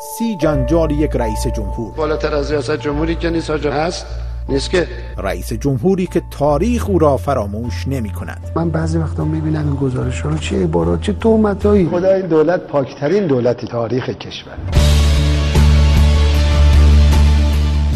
[0.00, 1.94] سی جنجال یک رئیس جمهور.
[1.94, 4.06] بالاتر از ریاست جمهوری که نیست هست.
[4.48, 4.88] نیست که.
[5.16, 8.50] رئیس جمهوری که تاریخ او را فراموش نمی کند.
[8.56, 13.26] من بعضی وقتا می‌بینم این گزارش رو چه عبارات چه تومتایی خدا این دولت پاکترین
[13.26, 14.52] دولتی تاریخ کشور.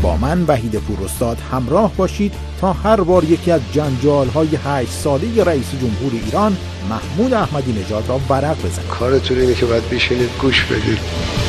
[0.03, 5.45] با من وحید پوراستاد همراه باشید تا هر بار یکی از جنجال های هشت ساله
[5.45, 6.57] رئیس جمهور ایران
[6.91, 11.42] محمود احمدی نژاد را ورق بزنید کارتون اینه که باید بشینید گوش بدید.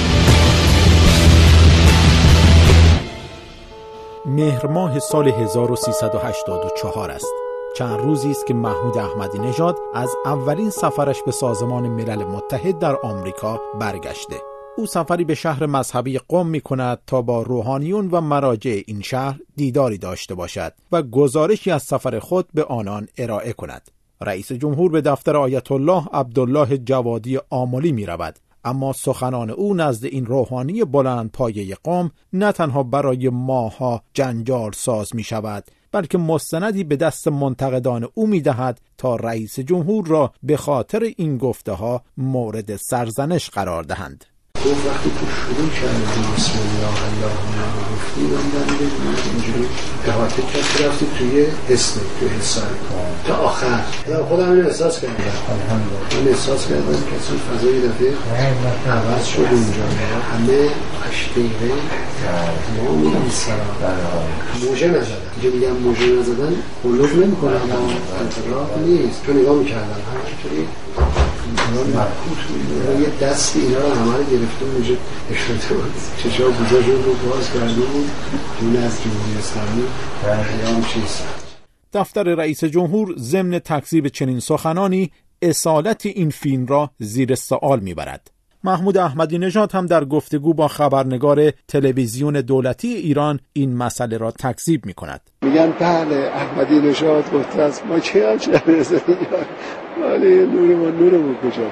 [4.36, 7.34] مهر ماه سال 1384 است.
[7.78, 12.96] چند روزی است که محمود احمدی نژاد از اولین سفرش به سازمان ملل متحد در
[13.04, 14.36] آمریکا برگشته.
[14.78, 19.40] او سفری به شهر مذهبی قم می کند تا با روحانیون و مراجع این شهر
[19.56, 23.92] دیداری داشته باشد و گزارشی از سفر خود به آنان ارائه کند.
[24.22, 28.40] رئیس جمهور به دفتر آیت الله عبدالله جوادی آملی می رود.
[28.64, 35.16] اما سخنان او نزد این روحانی بلند پایه قوم نه تنها برای ماها جنجال ساز
[35.16, 40.58] می شود بلکه مستندی به دست منتقدان او می دهد تا رئیس جمهور را به
[40.58, 44.26] خاطر این گفته ها مورد سرزنش قرار دهند.
[44.66, 48.66] گفت وقتی تو شروع کردی بسم الله اللهم گفتی من در
[49.32, 49.66] اینجوری
[50.08, 52.64] احاطه کسی رفتی توی اسم توی حساب
[53.28, 53.80] تا آخر.
[54.30, 55.14] خودم این احساس کردم.
[56.22, 58.14] من احساس کردم که اصلا فضای دفعه
[58.92, 59.84] عوض شد اینجا.
[60.34, 60.70] همه
[61.10, 61.74] هشت دقیقه
[62.86, 63.90] ما میریم سرا
[64.70, 65.16] موجه نزدن.
[65.42, 69.26] اینجا میگم موجه نزدن قلوب نمی کنم اما نیست.
[69.26, 70.68] چون نگاه می‌کردم همینطوری
[73.02, 74.96] یه دست اینا رو همه رو گرفته اونجا
[75.32, 75.94] اشتاده بود.
[76.18, 78.10] چشا بوزاش رو باز کرده بود.
[78.62, 79.84] جون از جمهوری اسلامی.
[80.22, 81.24] پیام چیست؟
[81.94, 88.32] دفتر رئیس جمهور ضمن تکذیب چنین سخنانی اصالت این فیلم را زیر سوال می‌برد.
[88.64, 94.86] محمود احمدی نژاد هم در گفتگو با خبرنگار تلویزیون دولتی ایران این مسئله را تکذیب
[94.86, 98.38] می کند میگن بله احمدی نژاد گفته است ما چه
[100.02, 101.72] ولی نور ما نور کجا؟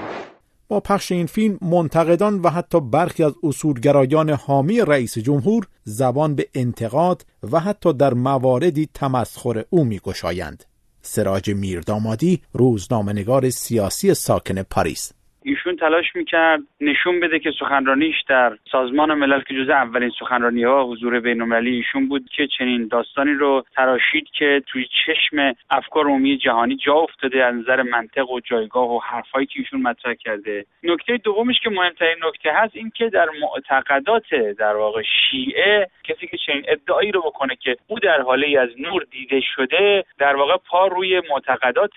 [0.68, 6.48] با پخش این فیلم منتقدان و حتی برخی از اصولگرایان حامی رئیس جمهور زبان به
[6.54, 10.64] انتقاد و حتی در مواردی تمسخر او میگشایند.
[11.02, 15.12] سراج میردامادی روزنامهنگار سیاسی ساکن پاریس.
[15.44, 20.84] ایشون تلاش می‌کرد نشون بده که سخنرانیش در سازمان ملل که جزء اولین سخنرانی ها
[20.84, 26.76] حضور بینالمللی ایشون بود که چنین داستانی رو تراشید که توی چشم افکار عمومی جهانی
[26.76, 30.66] جا افتاده از نظر منطق و جایگاه و حرفایی که ایشون مطرح کرده.
[30.84, 35.02] نکته دومش که مهمترین نکته هست این که در معتقدات در واقع
[35.32, 40.04] شیعه کسی که چنین ادعایی رو بکنه که او در حاله از نور دیده شده
[40.18, 41.94] در واقع پا روی معتقدات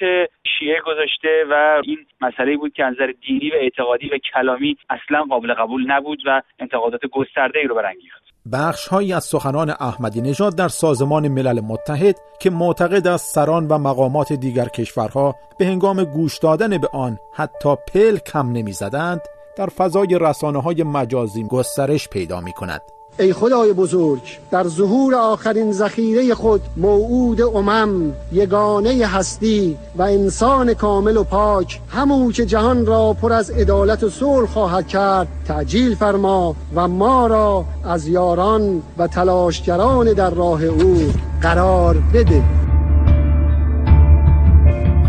[0.58, 5.54] شیعه گذاشته و این مسئله بود که نظر دینی و اعتقادی و کلامی اصلا قابل
[5.54, 10.68] قبول نبود و انتقادات گسترده ای رو برانگیخت بخش هایی از سخنان احمدی نژاد در
[10.68, 16.78] سازمان ملل متحد که معتقد از سران و مقامات دیگر کشورها به هنگام گوش دادن
[16.78, 19.20] به آن حتی پل کم نمی‌زدند
[19.58, 22.80] در فضای رسانه های مجازی گسترش پیدا می کند.
[23.18, 31.16] ای خدای بزرگ در ظهور آخرین ذخیره خود موعود امم یگانه هستی و انسان کامل
[31.16, 36.56] و پاک همو که جهان را پر از عدالت و صلح خواهد کرد تعجیل فرما
[36.74, 42.42] و ما را از یاران و تلاشگران در راه او قرار بده.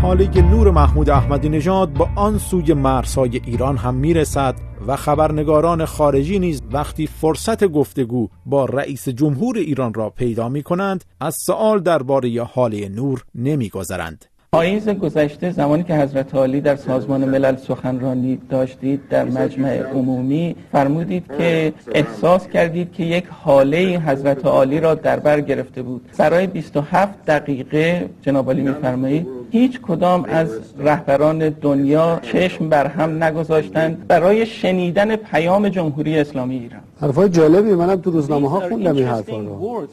[0.02, 4.54] حالی که نور محمود احمدی نژاد با آن سوی مرزهای ایران هم می‌رسد.
[4.86, 11.04] و خبرنگاران خارجی نیز وقتی فرصت گفتگو با رئیس جمهور ایران را پیدا می کنند
[11.20, 14.24] از سوال درباره حال نور نمیگذرند.
[14.52, 21.24] پاییز گذشته زمانی که حضرت عالی در سازمان ملل سخنرانی داشتید در مجمع عمومی فرمودید
[21.38, 27.24] که احساس کردید که یک حاله حضرت عالی را در بر گرفته بود برای 27
[27.26, 30.48] دقیقه جناب عالی میفرمایید هیچ کدام از
[30.78, 36.80] رهبران دنیا چشم بر هم نگذاشتند برای شنیدن پیام جمهوری اسلامی ایران.
[37.00, 39.86] حرفای جالبی منم تو روزنامه ها خوندم این حرفا رو.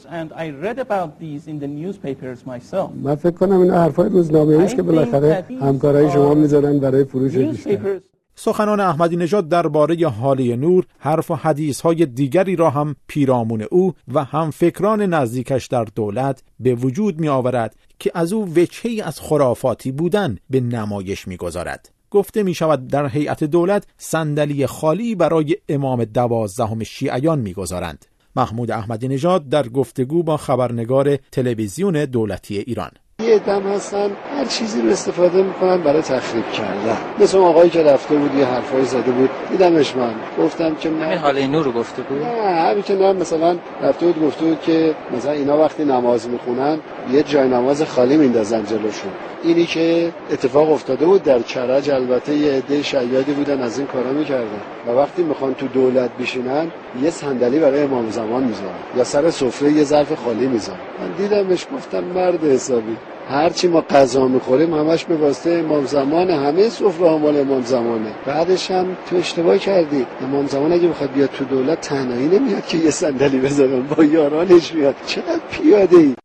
[3.03, 8.00] من فکر کنم این حرفای روزنامه است که بالاخره همکارای شما می‌ذارن برای فروش بیشتر.
[8.35, 13.94] سخنان احمدی نژاد درباره حاله نور حرف و حدیث های دیگری را هم پیرامون او
[14.13, 19.19] و هم فکران نزدیکش در دولت به وجود می آورد که از او وجهی از
[19.19, 21.89] خرافاتی بودن به نمایش می گذارد.
[22.12, 28.06] گفته می شود در هیئت دولت صندلی خالی برای امام دوازدهم شیعیان می‌گذارند.
[28.36, 34.09] محمود احمدی نژاد در گفتگو با خبرنگار تلویزیون دولتی ایران یه دم هستن
[34.43, 36.97] هر چیزی رو استفاده می‌کنن برای تخریب کردن.
[37.19, 39.29] مثل آقایی که رفته بود یه حرفایی زده بود.
[39.51, 40.13] دیدمش من.
[40.39, 43.13] گفتم که من حاله نور رو گفته بود؟ نه همین که نه.
[43.13, 46.77] مثلا رفته بود گفته بود که مثلا اینا وقتی نماز می‌خونن
[47.11, 49.11] یه جای نماز خالی میندازن جلوشون.
[49.43, 54.11] اینی که اتفاق افتاده بود در کرج البته یه عده شیادی بودن از این کارا
[54.11, 54.61] می‌کردن.
[54.87, 56.71] و وقتی می‌خوان تو دولت بشینن
[57.03, 58.97] یه صندلی برای امام زمان می‌ذارن.
[58.97, 60.79] یا سر سفره یه ظرف خالی می‌ذارن.
[60.99, 62.97] من دیدمش گفتم مرد حسابی.
[63.27, 68.11] هرچی ما غذا می‌خوریم همش به واسطه امام زمان همه سفره مال امام زمانه.
[68.25, 70.05] بعدش هم تو اشتباه کردی.
[70.21, 74.73] امام زمان اگه بخواد بیاد تو دولت تنهایی نمیاد که یه صندلی بذارن با یارانش
[74.73, 76.15] میاد چقدر پیاده ای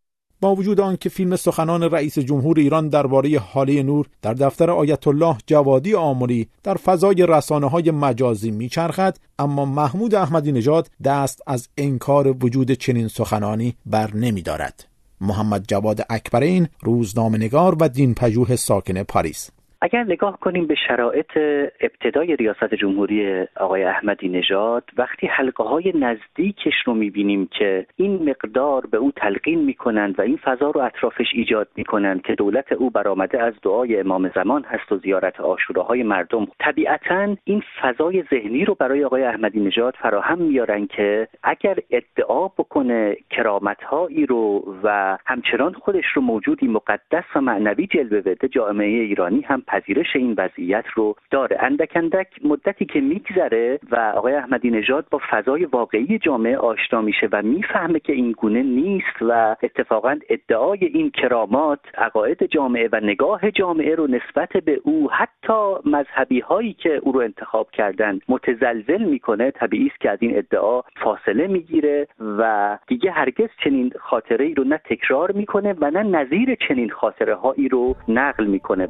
[0.40, 5.36] با وجود آنکه فیلم سخنان رئیس جمهور ایران درباره حاله نور در دفتر آیت الله
[5.46, 12.36] جوادی آمری در فضای رسانه های مجازی میچرخد اما محمود احمدی نژاد دست از انکار
[12.44, 14.97] وجود چنین سخنانی بر نمیدارد.
[15.20, 19.50] محمد جواد اکبرین روزنامه‌نگار و دینپژوه ساکن پاریس.
[19.80, 21.38] اگر نگاه کنیم به شرایط
[21.80, 28.86] ابتدای ریاست جمهوری آقای احمدی نژاد وقتی حلقه های نزدیکش رو می‌بینیم که این مقدار
[28.86, 33.42] به او تلقین می‌کنند و این فضا رو اطرافش ایجاد می‌کنند که دولت او برآمده
[33.42, 36.46] از دعای امام زمان هست و زیارت آشوراهای مردم.
[36.60, 43.16] طبیعتا این فضای ذهنی رو برای آقای احمدی نژاد فراهم میارن که اگر ادعا بکنه
[43.30, 49.40] کرامت هایی رو و همچنان خودش رو موجودی مقدس و معنوی جلوه بده جامعه ایرانی
[49.40, 51.56] هم پذیرش این وضعیت رو داره.
[51.60, 57.28] اندک اندک مدتی که میگذره و آقای احمدی نژاد با فضای واقعی جامعه آشنا میشه
[57.32, 63.50] و می‌فهمه که این گونه نیست و اتفاقا ادعای این کرامات عقاید جامعه و نگاه
[63.50, 69.50] جامعه رو نسبت به او حتی مذهبی هایی که او رو انتخاب کردن متزلزل می‌کنه.
[69.50, 74.64] طبیعی است که از این ادعا فاصله می‌گیره و دیگه هرگز چنین خاطره ای رو
[74.64, 78.88] نه تکرار می‌کنه و نه نظیر چنین خاطره هایی رو نقل می‌کنه.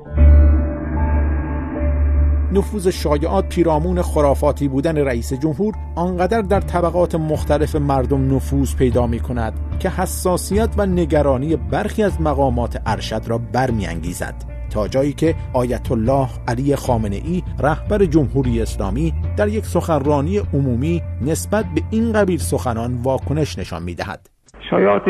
[2.52, 9.20] نفوذ شایعات پیرامون خرافاتی بودن رئیس جمهور آنقدر در طبقات مختلف مردم نفوذ پیدا می
[9.20, 14.34] کند که حساسیت و نگرانی برخی از مقامات ارشد را برمیانگیزد
[14.70, 21.02] تا جایی که آیت الله علی خامنه ای رهبر جمهوری اسلامی در یک سخنرانی عمومی
[21.22, 24.30] نسبت به این قبیل سخنان واکنش نشان می دهد.
[24.70, 25.02] شایعات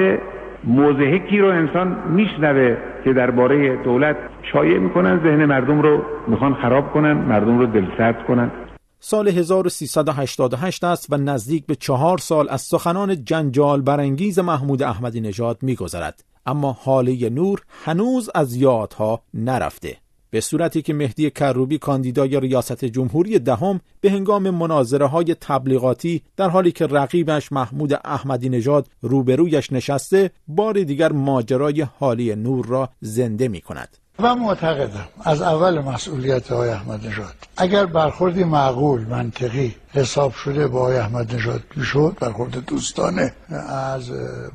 [0.64, 4.16] موضحکی رو انسان میشنوه که درباره دولت
[4.52, 8.50] شایع می‌کنن ذهن مردم رو می‌خوان خراب کنن مردم رو دلسرد کنن.
[9.00, 15.58] سال 1388 است و نزدیک به چهار سال از سخنان جنجال برانگیز محمود احمدی نژاد
[15.62, 16.24] میگذرد.
[16.46, 19.96] اما حاله نور هنوز از یادها نرفته.
[20.30, 26.48] به صورتی که مهدی کروبی کاندیدای ریاست جمهوری دهم به هنگام مناظره های تبلیغاتی در
[26.48, 33.48] حالی که رقیبش محمود احمدی نژاد روبرویش نشسته بار دیگر ماجرای حالی نور را زنده
[33.48, 37.34] می کند من معتقدم از اول مسئولیت های احمد نژاد.
[37.56, 43.32] اگر برخوردی معقول منطقی حساب شده با آقای احمد نژاد شد برخورد دوستانه
[43.68, 44.10] از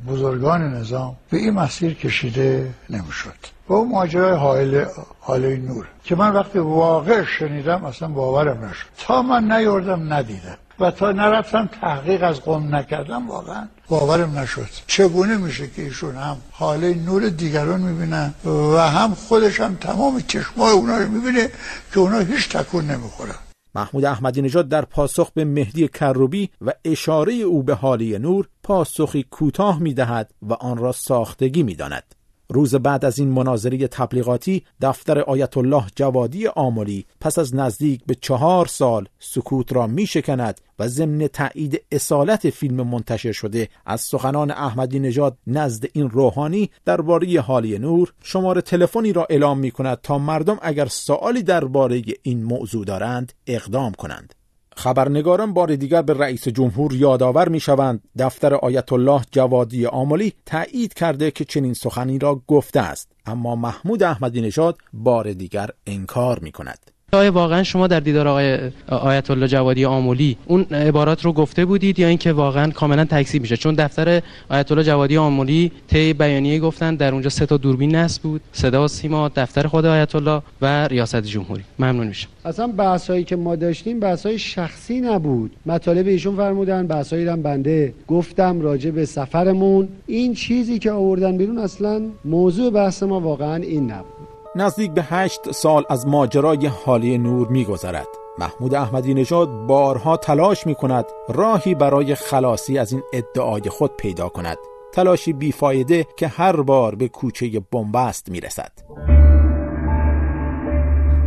[0.07, 3.53] بزرگان نظام به این مسیر کشیده نمی‌شد.
[3.67, 4.85] با اون ماجرای حائل
[5.19, 8.85] حاله نور که من وقتی واقع شنیدم اصلا باورم نشد.
[8.97, 10.57] تا من نیوردم ندیدم.
[10.79, 14.67] و تا نرفتم تحقیق از قوم نکردم واقعا باورم نشد.
[14.87, 20.71] چگونه میشه که ایشون هم حاله نور دیگران می‌بینن و هم خودش هم تمام چشمای
[20.71, 21.49] اونا رو می‌بینه
[21.93, 23.35] که اونا هیچ تکون نمی‌خورن.
[23.75, 29.25] محمود احمدی نژاد در پاسخ به مهدی کروبی و اشاره او به حالی نور پاسخی
[29.31, 32.15] کوتاه می‌دهد و آن را ساختگی می‌داند.
[32.49, 38.15] روز بعد از این مناظره تبلیغاتی دفتر آیت الله جوادی آملی پس از نزدیک به
[38.15, 43.69] چهار سال سکوت را می شکند و ضمن تایید اصالت فیلم منتشر شده.
[43.85, 49.71] از سخنان احمدی نژاد نزد این روحانی درباره حالی نور شماره تلفنی را اعلام می
[49.71, 54.33] کند تا مردم اگر سوالی درباره این موضوع دارند اقدام کنند.
[54.77, 60.93] خبرنگاران بار دیگر به رئیس جمهور یادآور می شوند دفتر آیت الله جوادی آملی تایید
[60.93, 63.11] کرده که چنین سخنی را گفته است.
[63.25, 68.59] اما محمود احمدی نژاد بار دیگر انکار می کند آیا واقعا شما در دیدار آقای
[68.87, 73.57] آیت الله جوادی آمولی اون عبارات رو گفته بودید یا اینکه واقعا کاملا تکذیب میشه
[73.57, 78.21] چون دفتر آیت الله جوادی آمولی طی بیانیه گفتن در اونجا سه تا دوربین نصب
[78.21, 81.63] بود صدا و سیما دفتر خود آیت الله و ریاست جمهوری.
[81.79, 82.29] ممنون میشم.
[82.45, 85.51] اصلا بحثایی که ما داشتیم بحثای شخصی نبود.
[85.65, 89.87] مطالب ایشون فرمودن بحثایی هم بنده گفتم راجع به سفرمون.
[90.07, 94.12] این چیزی که آوردن بیرون اصلا موضوع بحث ما واقعا این نبود.
[94.55, 98.07] نزدیک به هشت سال از ماجرای حالی نور میگذرد.
[98.39, 104.29] محمود احمدی نژاد بارها تلاش می کند راهی برای خلاصی از این ادعای خود پیدا
[104.29, 104.57] کند.
[104.93, 108.71] تلاشی بیفایده که هر بار به کوچه بنبست می‌رسد.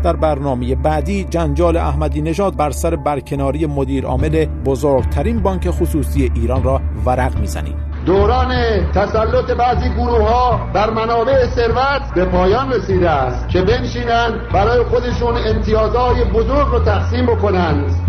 [0.03, 6.63] در برنامه بعدی جنجال احمدی نژاد بر سر برکناری مدیر عامل بزرگترین بانک خصوصی ایران
[6.63, 7.96] را ورق می‌زنیم.
[8.07, 8.53] دوران
[8.95, 15.37] تسلط بعضی گروه ها بر منابع ثروت به پایان رسیده است که بنشینند برای خودشون
[15.47, 18.06] امتیازهای بزرگ رو تقسیم بکنند.